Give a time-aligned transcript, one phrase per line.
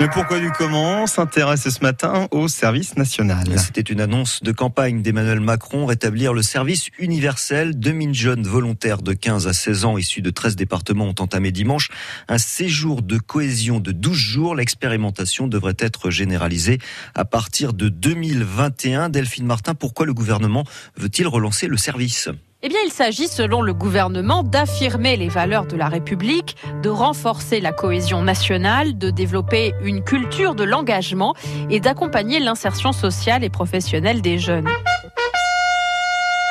[0.00, 5.02] Mais pourquoi du comment s'intéresse ce matin au service national C'était une annonce de campagne
[5.02, 7.78] d'Emmanuel Macron, rétablir le service universel.
[7.78, 11.90] 2000 jeunes volontaires de 15 à 16 ans issus de 13 départements ont entamé dimanche
[12.28, 14.54] un séjour de cohésion de 12 jours.
[14.54, 16.78] L'expérimentation devrait être généralisée
[17.14, 19.10] à partir de 2021.
[19.10, 20.64] Delphine Martin, pourquoi le gouvernement
[20.96, 22.30] veut-il relancer le service?
[22.62, 27.58] Eh bien, il s'agit, selon le gouvernement, d'affirmer les valeurs de la République, de renforcer
[27.58, 31.34] la cohésion nationale, de développer une culture de l'engagement
[31.70, 34.68] et d'accompagner l'insertion sociale et professionnelle des jeunes.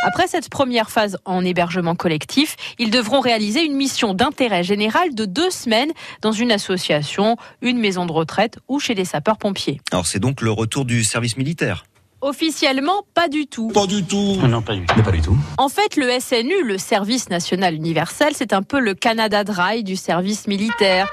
[0.02, 5.26] Après cette première phase en hébergement collectif, ils devront réaliser une mission d'intérêt général de
[5.26, 9.82] deux semaines dans une association, une maison de retraite ou chez les sapeurs-pompiers.
[9.92, 11.84] Alors c'est donc le retour du service militaire
[12.22, 13.70] Officiellement, pas du tout.
[13.70, 14.38] Pas du tout.
[14.44, 14.94] Ah non, pas du tout.
[14.98, 15.38] Mais pas du tout.
[15.58, 19.96] En fait, le SNU, le Service National Universel, c'est un peu le Canada Dry du
[19.96, 21.08] service militaire.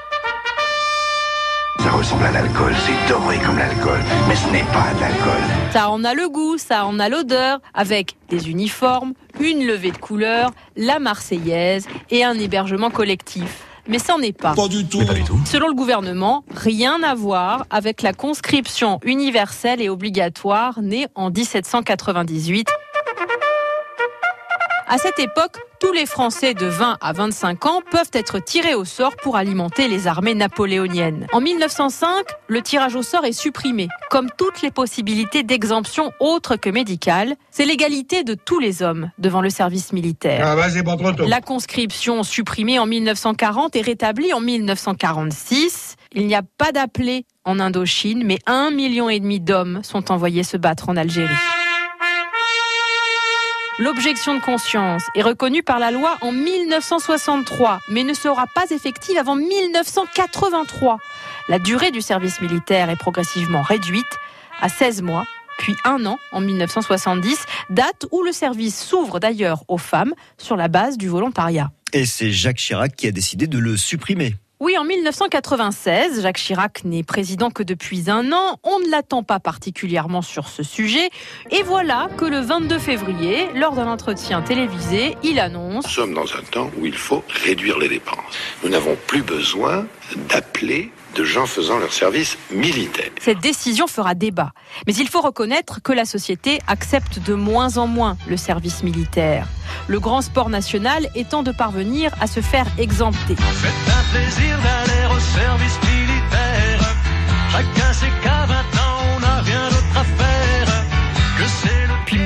[1.79, 5.41] Ça ressemble à l'alcool, c'est doré comme l'alcool, mais ce n'est pas de l'alcool.
[5.71, 9.97] Ça en a le goût, ça en a l'odeur, avec des uniformes, une levée de
[9.97, 14.53] couleurs, la Marseillaise et un hébergement collectif mais ça n'en est pas.
[14.53, 15.05] Pas du tout.
[15.05, 15.39] Pas du tout.
[15.45, 22.67] Selon le gouvernement, rien à voir avec la conscription universelle et obligatoire née en 1798.
[24.89, 28.85] À cette époque, tous les Français de 20 à 25 ans peuvent être tirés au
[28.85, 31.27] sort pour alimenter les armées napoléoniennes.
[31.33, 32.07] En 1905,
[32.47, 37.35] le tirage au sort est supprimé, comme toutes les possibilités d'exemption autres que médicales.
[37.51, 40.47] C'est l'égalité de tous les hommes devant le service militaire.
[40.47, 41.25] Ah bah trop tôt.
[41.27, 45.97] La conscription supprimée en 1940 est rétablie en 1946.
[46.13, 50.43] Il n'y a pas d'appelés en Indochine, mais un million et demi d'hommes sont envoyés
[50.43, 51.35] se battre en Algérie.
[53.79, 59.19] L'objection de conscience est reconnue par la loi en 1963, mais ne sera pas effective
[59.19, 60.97] avant 1983.
[61.47, 64.17] La durée du service militaire est progressivement réduite
[64.61, 65.25] à 16 mois,
[65.59, 67.37] puis un an en 1970,
[67.69, 71.69] date où le service s'ouvre d'ailleurs aux femmes sur la base du volontariat.
[71.93, 74.33] Et c'est Jacques Chirac qui a décidé de le supprimer.
[74.59, 78.59] Oui, en 1996, Jacques Chirac n'est président que depuis un an.
[78.63, 81.11] On ne l'attend pas particulièrement sur ce sujet.
[81.51, 86.35] Et voilà que le 22 février, lors d'un entretien télévisé, il annonce Nous sommes dans
[86.35, 88.17] un temps où il faut réduire les dépenses.
[88.63, 89.85] Nous n'avons plus besoin
[90.27, 93.09] d'appeler de gens faisant leur service militaire.
[93.19, 94.51] Cette décision fera débat.
[94.85, 99.47] Mais il faut reconnaître que la société accepte de moins en moins le service militaire.
[99.87, 103.35] Le grand sport national étant de parvenir à se faire exempter.
[103.35, 106.79] C'est un plaisir d'aller au service militaire.
[107.51, 107.93] Chacun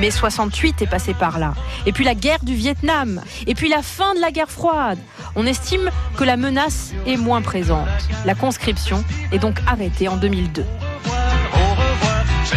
[0.02, 1.54] mai 68 est passé par là.
[1.86, 3.22] Et puis la guerre du Vietnam.
[3.46, 4.98] Et puis la fin de la guerre froide.
[5.36, 7.86] On estime que la menace est moins présente.
[8.24, 10.62] La conscription est donc arrêtée en 2002.
[10.62, 12.24] au revoir.
[12.44, 12.56] C'est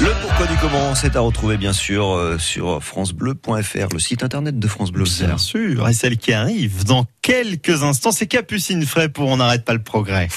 [0.00, 4.58] le pourquoi du comment, c'est à retrouver bien sûr euh, sur francebleu.fr, le site internet
[4.58, 5.04] de France Bleu.
[5.04, 9.64] Bien sûr, et celle qui arrive dans quelques instants, c'est Capucine Fray pour On n'arrête
[9.64, 10.28] pas le progrès.